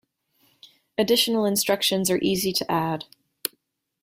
[0.97, 3.05] Additional instructions are easy to add.